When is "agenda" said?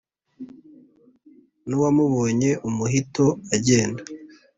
3.55-4.01